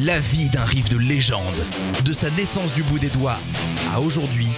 La 0.00 0.18
vie 0.18 0.48
d'un 0.48 0.64
riff 0.64 0.88
de 0.88 0.98
légende, 0.98 1.64
de 2.04 2.12
sa 2.12 2.28
naissance 2.30 2.72
du 2.72 2.82
bout 2.82 2.98
des 2.98 3.10
doigts 3.10 3.38
à 3.92 4.00
aujourd'hui, 4.00 4.48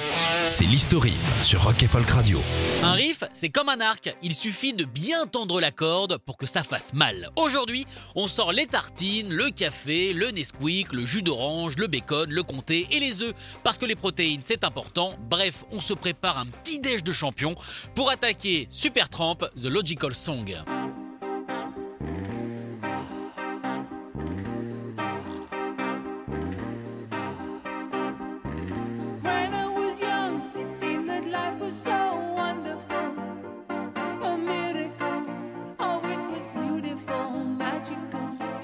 c'est 0.46 0.64
l'historif 0.64 1.20
sur 1.42 1.62
Rock 1.62 1.82
et 1.82 1.88
Folk 1.88 2.09
Radio. 2.09 2.40
Un 2.82 2.92
riff, 2.92 3.22
c'est 3.34 3.50
comme 3.50 3.68
un 3.68 3.82
arc, 3.82 4.16
il 4.22 4.34
suffit 4.34 4.72
de 4.72 4.86
bien 4.86 5.26
tendre 5.26 5.60
la 5.60 5.72
corde 5.72 6.16
pour 6.24 6.38
que 6.38 6.46
ça 6.46 6.62
fasse 6.62 6.95
mal. 6.95 7.28
Aujourd'hui, 7.36 7.86
on 8.14 8.28
sort 8.28 8.52
les 8.52 8.64
tartines, 8.64 9.28
le 9.28 9.50
café, 9.50 10.14
le 10.14 10.30
Nesquik, 10.30 10.95
le 10.95 11.04
jus 11.04 11.22
d'orange, 11.22 11.76
le 11.76 11.87
bacon, 11.87 12.30
le 12.30 12.42
comté 12.42 12.87
et 12.90 12.98
les 12.98 13.20
œufs, 13.20 13.34
parce 13.62 13.76
que 13.76 13.84
les 13.84 13.95
protéines 13.95 14.40
c'est 14.42 14.64
important. 14.64 15.16
Bref, 15.28 15.64
on 15.70 15.80
se 15.80 15.92
prépare 15.92 16.38
un 16.38 16.46
petit 16.46 16.78
déj 16.78 17.04
de 17.04 17.12
champion 17.12 17.54
pour 17.95 18.09
attaquer 18.09 18.68
Supertramp, 18.70 19.37
The 19.54 19.66
Logical 19.66 20.14
Song. 20.14 20.56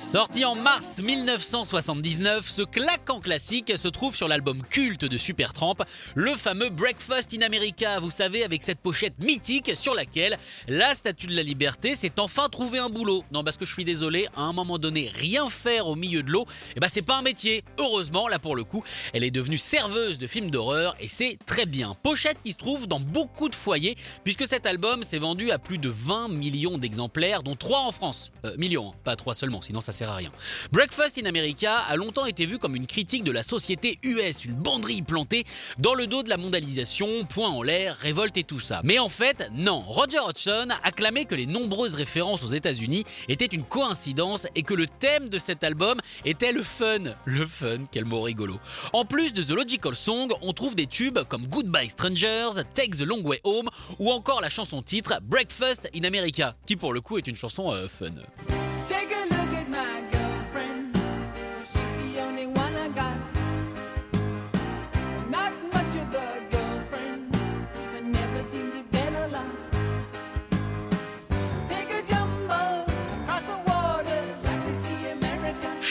Sorti 0.03 0.45
en 0.45 0.56
mars 0.56 1.00
1979, 1.00 2.50
ce 2.50 2.62
claquant 2.62 3.20
classique 3.20 3.78
se 3.78 3.86
trouve 3.86 4.17
sur 4.17 4.27
l'album 4.27 4.61
culte 4.69 5.05
de 5.05 5.17
Supertramp, 5.17 5.77
le 6.17 6.34
fameux 6.34 6.70
Breakfast 6.70 7.33
in 7.33 7.42
America, 7.42 8.00
vous 8.00 8.11
savez, 8.11 8.42
avec 8.42 8.64
cette 8.64 8.81
pochette 8.81 9.14
mythique 9.20 9.77
sur 9.77 9.94
laquelle 9.94 10.39
la 10.67 10.92
statue 10.94 11.28
de 11.28 11.36
la 11.36 11.44
liberté 11.44 11.94
s'est 11.94 12.19
enfin 12.19 12.48
trouvé 12.48 12.81
un 12.81 12.91
boulot. 12.91 13.22
Non, 13.31 13.44
parce 13.44 13.56
que 13.56 13.64
je 13.64 13.72
suis 13.72 13.84
désolé, 13.84 14.27
à 14.36 14.42
un 14.42 14.53
moment 14.53 14.77
donné, 14.77 15.09
rien 15.14 15.48
faire 15.48 15.86
au 15.86 15.94
milieu 15.94 16.25
de 16.25 16.33
l'eau, 16.33 16.47
eh 16.75 16.81
ben 16.81 16.89
c'est 16.89 17.00
pas 17.00 17.19
un 17.19 17.22
métier. 17.22 17.62
Heureusement, 17.78 18.27
là 18.27 18.41
pour 18.41 18.56
le 18.56 18.64
coup, 18.64 18.83
elle 19.14 19.22
est 19.22 19.31
devenue 19.31 19.56
serveuse 19.56 20.19
de 20.19 20.27
films 20.27 20.50
d'horreur 20.50 20.97
et 20.98 21.09
c'est 21.09 21.39
très 21.47 21.64
bien. 21.64 21.94
Pochette 22.03 22.39
qui 22.42 22.53
se 22.53 22.59
trouve 22.59 22.89
dans 22.89 23.00
beaucoup 23.00 23.48
de 23.48 23.55
foyers, 23.55 23.97
puisque 24.25 24.48
cet 24.48 24.66
album 24.66 25.05
s'est 25.05 25.19
vendu 25.19 25.53
à 25.53 25.61
plus 25.61 25.78
de 25.78 25.89
20 25.89 26.27
millions 26.27 26.77
d'exemplaires, 26.77 27.44
dont 27.44 27.55
3 27.55 27.78
en 27.78 27.92
France. 27.92 28.33
Euh, 28.44 28.56
millions, 28.56 28.89
hein, 28.89 28.98
pas 29.05 29.14
3 29.14 29.34
seulement, 29.34 29.62
sinon 29.62 29.81
ça 29.81 29.92
sert 29.93 30.11
à 30.11 30.17
rien. 30.17 30.31
Breakfast 30.73 31.19
in 31.19 31.27
America 31.27 31.79
a 31.79 31.97
longtemps 31.97 32.27
été 32.27 32.47
vu 32.47 32.59
comme 32.59 32.77
une 32.77 32.87
critique 32.87 33.25
de 33.25 33.33
la 33.33 33.43
société 33.43 33.99
US, 34.03 34.45
une 34.45 34.55
banderie 34.55 35.03
plantée 35.03 35.45
dans 35.79 35.95
le 35.95 36.07
dos 36.07 36.23
de 36.23 36.29
la 36.29 36.37
mondialisation, 36.37 37.25
point 37.25 37.49
en 37.49 37.62
l'air, 37.62 37.97
révolte 37.97 38.37
et 38.37 38.45
tout 38.45 38.61
ça. 38.61 38.81
Mais 38.84 38.99
en 38.99 39.09
fait, 39.09 39.49
non. 39.53 39.81
Roger 39.81 40.19
Hodgson 40.19 40.69
a 40.83 40.91
clamé 40.91 41.25
que 41.25 41.34
les 41.34 41.47
nombreuses 41.47 41.95
références 41.95 42.43
aux 42.43 42.49
États-Unis 42.49 43.05
étaient 43.29 43.47
une 43.47 43.65
coïncidence 43.65 44.47
et 44.55 44.62
que 44.62 44.75
le 44.75 44.87
thème 44.87 45.29
de 45.29 45.39
cet 45.39 45.65
album 45.65 46.01
était 46.25 46.53
le 46.53 46.62
fun. 46.62 47.15
Le 47.25 47.47
fun, 47.47 47.84
quel 47.91 48.05
mot 48.05 48.23
rigolo. 48.23 48.59
En 48.93 49.05
plus 49.05 49.33
de 49.33 49.43
The 49.43 49.51
Logical 49.51 49.95
Song, 49.95 50.33
on 50.43 50.53
trouve 50.53 50.75
des 50.75 50.87
tubes 50.87 51.21
comme 51.29 51.47
Goodbye 51.47 51.91
Strangers, 51.91 52.50
Take 52.75 52.97
the 52.99 53.03
Long 53.03 53.22
Way 53.22 53.41
Home 53.45 53.69
ou 53.99 54.11
encore 54.11 54.41
la 54.41 54.49
chanson 54.49 54.83
titre 54.83 55.21
Breakfast 55.22 55.89
in 55.95 56.05
America, 56.05 56.55
qui 56.66 56.77
pour 56.77 56.93
le 56.93 57.00
coup 57.00 57.19
est 57.19 57.27
une 57.27 57.37
chanson 57.37 57.72
euh, 57.72 57.89
fun. 57.89 58.11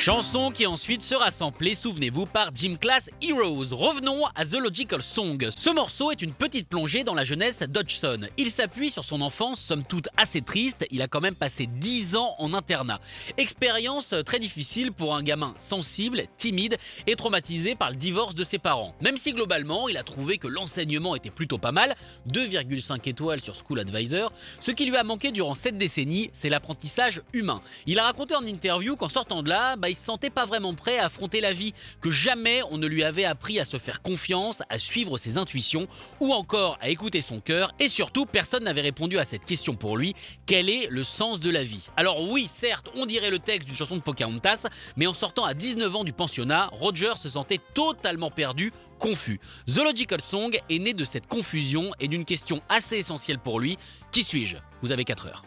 Chanson 0.01 0.49
qui 0.49 0.65
ensuite 0.65 1.03
sera 1.03 1.29
samplée, 1.29 1.75
souvenez-vous, 1.75 2.25
par 2.25 2.49
Gym 2.55 2.75
Class 2.75 3.11
Heroes. 3.21 3.67
Revenons 3.71 4.25
à 4.33 4.45
The 4.45 4.53
Logical 4.53 5.03
Song. 5.03 5.47
Ce 5.55 5.69
morceau 5.69 6.09
est 6.09 6.23
une 6.23 6.33
petite 6.33 6.67
plongée 6.67 7.03
dans 7.03 7.13
la 7.13 7.23
jeunesse 7.23 7.59
d'Hodgson. 7.59 8.21
Il 8.35 8.49
s'appuie 8.49 8.89
sur 8.89 9.03
son 9.03 9.21
enfance, 9.21 9.59
somme 9.59 9.83
toute 9.83 10.09
assez 10.17 10.41
triste. 10.41 10.87
Il 10.89 11.03
a 11.03 11.07
quand 11.07 11.21
même 11.21 11.35
passé 11.35 11.67
10 11.67 12.15
ans 12.15 12.33
en 12.39 12.55
internat. 12.55 12.99
Expérience 13.37 14.15
très 14.25 14.39
difficile 14.39 14.91
pour 14.91 15.13
un 15.13 15.21
gamin 15.21 15.53
sensible, 15.59 16.23
timide 16.35 16.77
et 17.05 17.15
traumatisé 17.15 17.75
par 17.75 17.91
le 17.91 17.95
divorce 17.95 18.33
de 18.33 18.43
ses 18.43 18.57
parents. 18.57 18.95
Même 19.01 19.17
si 19.17 19.33
globalement, 19.33 19.87
il 19.87 19.97
a 19.97 20.03
trouvé 20.03 20.39
que 20.39 20.47
l'enseignement 20.47 21.15
était 21.15 21.29
plutôt 21.29 21.59
pas 21.59 21.71
mal, 21.71 21.95
2,5 22.27 23.07
étoiles 23.07 23.41
sur 23.41 23.53
School 23.55 23.79
Advisor, 23.79 24.33
ce 24.59 24.71
qui 24.71 24.85
lui 24.85 24.97
a 24.97 25.03
manqué 25.03 25.31
durant 25.31 25.53
cette 25.53 25.77
décennie, 25.77 26.31
c'est 26.33 26.49
l'apprentissage 26.49 27.21
humain. 27.33 27.61
Il 27.85 27.99
a 27.99 28.05
raconté 28.05 28.33
en 28.33 28.43
interview 28.43 28.95
qu'en 28.95 29.07
sortant 29.07 29.43
de 29.43 29.49
là, 29.49 29.75
bah, 29.75 29.90
il 29.91 29.95
se 29.95 30.05
sentait 30.05 30.29
pas 30.29 30.45
vraiment 30.45 30.73
prêt 30.73 30.97
à 30.97 31.05
affronter 31.05 31.41
la 31.41 31.53
vie, 31.53 31.73
que 32.01 32.09
jamais 32.09 32.61
on 32.71 32.77
ne 32.77 32.87
lui 32.87 33.03
avait 33.03 33.25
appris 33.25 33.59
à 33.59 33.65
se 33.65 33.77
faire 33.77 34.01
confiance, 34.01 34.63
à 34.69 34.79
suivre 34.79 35.17
ses 35.17 35.37
intuitions 35.37 35.87
ou 36.19 36.33
encore 36.33 36.77
à 36.81 36.89
écouter 36.89 37.21
son 37.21 37.39
cœur. 37.39 37.73
Et 37.79 37.87
surtout 37.87 38.25
personne 38.25 38.63
n'avait 38.63 38.81
répondu 38.81 39.19
à 39.19 39.23
cette 39.23 39.45
question 39.45 39.75
pour 39.75 39.97
lui, 39.97 40.15
quel 40.45 40.69
est 40.69 40.87
le 40.89 41.03
sens 41.03 41.39
de 41.39 41.49
la 41.49 41.63
vie? 41.63 41.89
Alors 41.97 42.29
oui, 42.29 42.47
certes, 42.49 42.89
on 42.95 43.05
dirait 43.05 43.29
le 43.29 43.39
texte 43.39 43.67
d'une 43.67 43.77
chanson 43.77 43.97
de 43.97 44.01
Pocahontas, 44.01 44.67
mais 44.95 45.07
en 45.07 45.13
sortant 45.13 45.45
à 45.45 45.53
19 45.53 45.95
ans 45.95 46.03
du 46.03 46.13
pensionnat, 46.13 46.69
Roger 46.71 47.13
se 47.17 47.29
sentait 47.29 47.59
totalement 47.73 48.31
perdu, 48.31 48.71
confus. 48.99 49.39
The 49.67 49.77
Logical 49.77 50.21
Song 50.21 50.57
est 50.69 50.79
né 50.79 50.93
de 50.93 51.05
cette 51.05 51.27
confusion 51.27 51.91
et 51.99 52.07
d'une 52.07 52.25
question 52.25 52.61
assez 52.69 52.97
essentielle 52.97 53.39
pour 53.39 53.59
lui, 53.59 53.77
qui 54.11 54.23
suis-je? 54.23 54.57
Vous 54.81 54.91
avez 54.91 55.03
4 55.03 55.27
heures. 55.27 55.43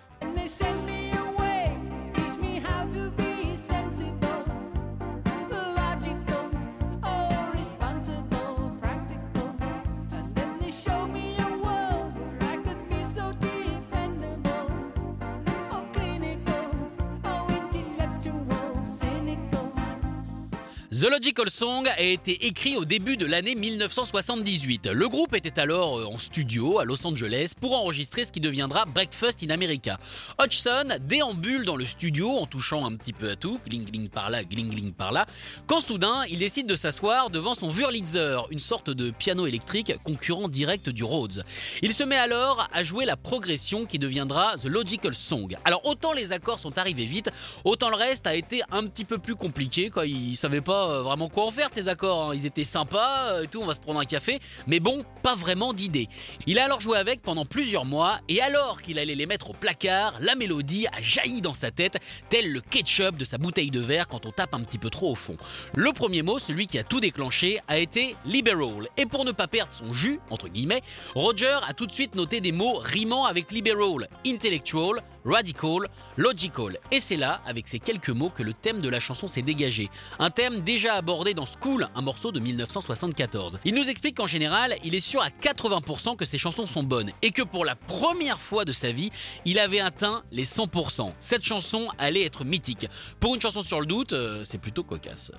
The 20.95 21.09
Logical 21.11 21.51
Song 21.51 21.89
a 21.89 22.01
été 22.01 22.47
écrit 22.47 22.77
au 22.77 22.85
début 22.85 23.17
de 23.17 23.27
l'année 23.27 23.57
1978. 23.57 24.87
Le 24.87 25.09
groupe 25.09 25.35
était 25.35 25.59
alors 25.59 25.99
euh, 25.99 26.05
en 26.05 26.19
studio 26.19 26.79
à 26.79 26.85
Los 26.85 27.05
Angeles 27.05 27.55
pour 27.61 27.73
enregistrer 27.73 28.25
ce 28.25 28.31
qui 28.31 28.39
deviendra 28.39 28.85
Breakfast 28.85 29.43
in 29.43 29.51
America. 29.51 29.99
Hodgson 30.39 30.97
déambule 31.01 31.65
dans 31.65 31.75
le 31.75 31.85
studio 31.85 32.31
en 32.39 32.47
touchant 32.47 32.87
un 32.87 32.95
petit 32.95 33.13
peu 33.13 33.29
à 33.31 33.35
tout, 33.35 33.59
gling 33.67 34.09
par 34.09 34.31
là, 34.31 34.45
gling 34.45 34.93
par 34.93 35.11
là, 35.11 35.27
quand 35.67 35.81
soudain 35.81 36.23
il 36.31 36.39
décide 36.39 36.69
de 36.69 36.77
s'asseoir 36.77 37.29
devant 37.29 37.57
son 37.57 37.71
Wurlitzer, 37.71 38.43
une 38.53 38.61
sorte 38.61 38.89
de 38.89 39.11
piano 39.11 39.49
électrique 39.49 39.93
concurrent 40.05 40.47
direct 40.47 40.91
du 40.91 41.03
Rhodes. 41.03 41.45
Il 41.83 41.93
se 41.93 42.05
met 42.05 42.19
alors 42.19 42.69
à 42.73 42.85
jouer 42.85 43.05
la 43.05 43.17
progression 43.17 43.85
qui 43.85 43.99
deviendra 43.99 44.55
The 44.63 44.67
Logical 44.67 45.15
Song. 45.15 45.57
Alors 45.65 45.85
autant 45.87 46.13
les 46.13 46.31
accords 46.31 46.61
sont 46.61 46.79
arrivés 46.79 47.07
vite, 47.07 47.33
autant 47.65 47.91
le 47.91 47.97
reste 47.97 48.29
a 48.29 48.37
été 48.37 48.63
un 48.71 48.87
petit 48.87 49.05
peu 49.05 49.19
plus 49.19 49.35
compliqué. 49.35 49.91
Quoi. 49.91 50.07
Il 50.07 50.37
savait 50.37 50.61
pas 50.61 50.84
euh, 50.89 51.03
vraiment 51.03 51.29
quoi 51.29 51.47
en 51.47 51.51
faire 51.51 51.69
ces 51.73 51.89
accords. 51.89 52.31
hein. 52.31 52.35
Ils 52.35 52.47
étaient 52.47 52.65
sympas 52.65 53.33
euh, 53.33 53.43
et 53.45 53.47
tout, 53.49 53.61
on 53.61 53.67
va 53.67 53.75
se 53.75 53.81
prendre 53.81 54.01
un 54.01 54.05
café, 54.05 54.41
mais 54.67 54.81
bon, 54.81 55.05
pas 55.23 55.35
vraiment 55.35 55.73
d'idée. 55.73 56.09
Il 56.47 56.59
a 56.59 56.65
alors 56.65 56.81
joué 56.81 56.99
avec 56.99 57.23
pendant 57.23 57.45
plusieurs 57.45 57.85
mois 57.85 58.21
et 58.29 58.41
alors 58.41 58.83
qu'il 58.83 58.99
allait 58.99 59.15
les 59.15 59.27
mettre 59.27 59.51
au 59.51 59.53
placard, 59.53 60.15
la 60.21 60.35
mélodie 60.35 60.87
a 60.89 61.01
jailli 61.03 61.41
dans 61.41 61.55
sa 61.55 61.71
tête, 61.71 61.99
tel 62.29 62.53
le 62.53 62.61
ketchup 62.61 63.17
de 63.17 63.25
sa 63.25 63.39
bouteille 63.39 63.71
de 63.71 63.81
verre 63.81 64.09
quand 64.09 64.27
on 64.27 64.33
tape 64.33 64.55
un 64.55 64.63
petit 64.63 64.79
peu 64.79 64.91
trop 64.91 65.11
au 65.11 65.15
fond. 65.15 65.37
Le 65.75 65.93
premier 65.93 66.23
mot, 66.23 66.39
celui 66.39 66.67
qui 66.67 66.79
a 66.79 66.85
tout 66.85 67.01
déclenché, 67.01 67.61
a 67.69 67.79
été 67.79 68.17
liberal. 68.25 68.89
Et 68.97 69.07
pour 69.07 69.25
ne 69.25 69.33
pas 69.33 69.49
perdre 69.49 69.73
son 69.73 69.93
jus, 69.93 70.21
entre 70.31 70.49
guillemets, 70.49 70.83
Roger 71.15 71.59
a 71.67 71.75
tout 71.75 71.87
de 71.87 71.93
suite 71.93 72.15
noté 72.15 72.41
des 72.41 72.53
mots 72.53 72.79
rimant 72.79 73.25
avec 73.25 73.53
liberal, 73.53 74.09
intellectual, 74.27 75.03
Radical, 75.25 75.89
Logical. 76.17 76.79
Et 76.91 77.01
c'est 77.01 77.17
là, 77.17 77.41
avec 77.47 77.69
ces 77.69 77.79
quelques 77.79 78.11
mots, 78.11 78.31
que 78.31 78.43
le 78.43 78.53
thème 78.53 78.81
de 78.81 78.89
la 78.89 79.01
chanson 79.01 79.27
s'est 79.27 79.43
dégagé. 79.43 79.91
Un 80.19 80.31
thème 80.31 80.61
déjà 80.61 80.95
abordé 80.95 81.35
dans 81.35 81.47
School, 81.47 81.89
un 81.95 82.03
morceau 82.03 82.33
de 82.33 82.41
1974. 82.41 83.59
Il 83.65 83.75
nous 83.75 83.89
explique 83.89 84.17
qu'en 84.17 84.27
général, 84.27 84.77
il 84.85 84.95
est 84.95 85.01
sûr 85.01 85.23
à 85.23 85.29
80% 85.29 86.17
que 86.17 86.25
ses 86.25 86.39
chansons 86.39 86.67
sont 86.67 86.83
bonnes 86.83 87.11
et 87.23 87.31
que 87.31 87.43
pour 87.43 87.65
la 87.65 87.77
première 87.77 88.41
fois 88.41 88.65
de 88.65 88.73
sa 88.73 88.93
vie, 88.93 89.11
il 89.45 89.59
avait 89.59 89.81
atteint 89.81 90.23
les 90.31 90.45
100%. 90.45 91.13
Cette 91.19 91.45
chanson 91.45 91.89
allait 91.99 92.25
être 92.25 92.45
mythique. 92.45 92.87
Pour 93.21 93.35
une 93.35 93.41
chanson 93.41 93.63
sur 93.63 93.81
le 93.81 93.87
doute, 93.87 94.13
euh, 94.13 94.43
c'est 94.45 94.59
plutôt 94.59 94.85
cocasse. 94.85 95.33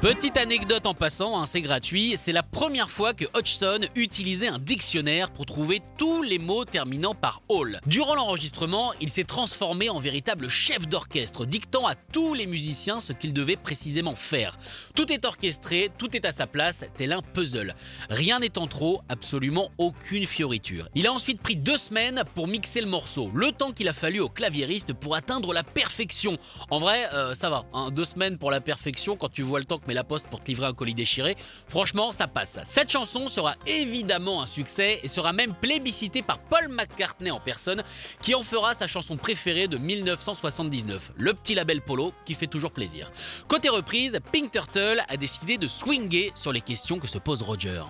Petite 0.00 0.38
anecdote 0.38 0.86
en 0.86 0.94
passant, 0.94 1.38
hein, 1.38 1.44
c'est 1.44 1.60
gratuit, 1.60 2.14
c'est 2.16 2.32
la 2.32 2.42
première 2.42 2.88
fois 2.88 3.12
que 3.12 3.26
Hodgson 3.34 3.80
utilisait 3.94 4.48
un 4.48 4.58
dictionnaire 4.58 5.30
pour 5.30 5.44
trouver 5.44 5.82
tous 5.98 6.22
les 6.22 6.38
mots 6.38 6.64
terminant 6.64 7.14
par 7.14 7.42
Hall. 7.50 7.80
Durant 7.84 8.14
l'enregistrement, 8.14 8.94
il 9.02 9.10
s'est 9.10 9.24
transformé 9.24 9.90
en 9.90 10.00
véritable 10.00 10.48
chef 10.48 10.88
d'orchestre, 10.88 11.44
dictant 11.44 11.86
à 11.86 11.96
tous 11.96 12.32
les 12.32 12.46
musiciens 12.46 12.98
ce 13.00 13.12
qu'ils 13.12 13.34
devaient 13.34 13.56
précisément 13.56 14.14
faire. 14.14 14.58
Tout 14.94 15.12
est 15.12 15.26
orchestré, 15.26 15.90
tout 15.98 16.16
est 16.16 16.24
à 16.24 16.32
sa 16.32 16.46
place, 16.46 16.86
tel 16.96 17.12
un 17.12 17.20
puzzle. 17.20 17.74
Rien 18.08 18.38
n'est 18.38 18.56
en 18.56 18.68
trop, 18.68 19.02
absolument 19.10 19.68
aucune 19.76 20.24
fioriture. 20.24 20.88
Il 20.94 21.06
a 21.08 21.12
ensuite 21.12 21.42
pris 21.42 21.56
deux 21.56 21.76
semaines 21.76 22.22
pour 22.34 22.48
mixer 22.48 22.80
le 22.80 22.86
morceau, 22.86 23.30
le 23.34 23.52
temps 23.52 23.72
qu'il 23.72 23.86
a 23.90 23.92
fallu 23.92 24.20
au 24.20 24.30
claviériste 24.30 24.94
pour 24.94 25.14
atteindre 25.14 25.52
la 25.52 25.62
perfection. 25.62 26.38
En 26.70 26.78
vrai, 26.78 27.06
euh, 27.12 27.34
ça 27.34 27.50
va, 27.50 27.66
hein, 27.74 27.90
deux 27.90 28.04
semaines 28.04 28.38
pour 28.38 28.50
la 28.50 28.62
perfection 28.62 29.14
quand 29.14 29.28
tu 29.28 29.42
vois 29.42 29.58
le 29.58 29.66
temps 29.66 29.78
que 29.78 29.89
la 29.94 30.04
poste 30.04 30.26
pour 30.28 30.40
te 30.40 30.48
livrer 30.48 30.66
un 30.66 30.72
colis 30.72 30.94
déchiré, 30.94 31.36
franchement 31.68 32.12
ça 32.12 32.26
passe. 32.26 32.58
Cette 32.64 32.90
chanson 32.90 33.26
sera 33.26 33.56
évidemment 33.66 34.42
un 34.42 34.46
succès 34.46 35.00
et 35.02 35.08
sera 35.08 35.32
même 35.32 35.54
plébiscitée 35.54 36.22
par 36.22 36.38
Paul 36.38 36.68
McCartney 36.68 37.30
en 37.30 37.40
personne 37.40 37.82
qui 38.20 38.34
en 38.34 38.42
fera 38.42 38.74
sa 38.74 38.86
chanson 38.86 39.16
préférée 39.16 39.68
de 39.68 39.78
1979, 39.78 41.12
le 41.16 41.34
petit 41.34 41.54
label 41.54 41.80
Polo 41.82 42.12
qui 42.24 42.34
fait 42.34 42.46
toujours 42.46 42.72
plaisir. 42.72 43.10
Côté 43.48 43.68
reprise, 43.68 44.18
Pink 44.32 44.50
Turtle 44.50 45.02
a 45.08 45.16
décidé 45.16 45.58
de 45.58 45.66
swinger 45.66 46.32
sur 46.34 46.52
les 46.52 46.60
questions 46.60 46.98
que 46.98 47.08
se 47.08 47.18
pose 47.18 47.42
Roger. 47.42 47.82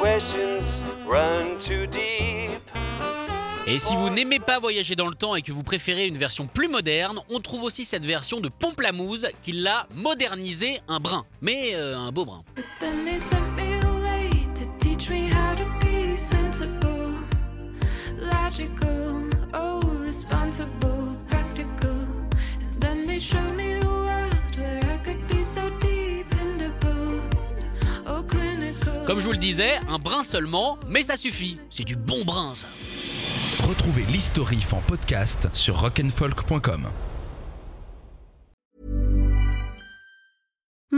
The 0.00 0.04
questions 0.04 0.96
run 1.06 1.58
too 1.58 1.86
deep. 1.86 2.50
Et 3.66 3.78
si 3.78 3.94
vous 3.96 4.08
n'aimez 4.08 4.38
pas 4.38 4.58
voyager 4.58 4.96
dans 4.96 5.06
le 5.06 5.14
temps 5.14 5.36
et 5.36 5.42
que 5.42 5.52
vous 5.52 5.62
préférez 5.62 6.06
une 6.06 6.16
version 6.16 6.46
plus 6.46 6.68
moderne, 6.68 7.20
on 7.28 7.40
trouve 7.40 7.64
aussi 7.64 7.84
cette 7.84 8.04
version 8.04 8.40
de 8.40 8.48
Pomplamoose 8.48 9.28
qui 9.42 9.52
l'a 9.52 9.86
modernisé 9.94 10.80
un 10.88 11.00
brin, 11.00 11.26
mais 11.42 11.74
euh, 11.74 11.98
un 11.98 12.12
beau 12.12 12.24
brin. 12.24 12.42
Comme 29.10 29.18
je 29.18 29.24
vous 29.24 29.32
le 29.32 29.38
disais, 29.38 29.72
un 29.88 29.98
brin 29.98 30.22
seulement, 30.22 30.78
mais 30.88 31.02
ça 31.02 31.16
suffit. 31.16 31.58
C'est 31.68 31.82
du 31.82 31.96
bon 31.96 32.24
brin 32.24 32.54
ça. 32.54 32.68
Retrouvez 33.66 34.04
l'historif 34.04 34.72
en 34.72 34.80
podcast 34.82 35.48
sur 35.52 35.80
rock'n'folk.com. 35.80 36.86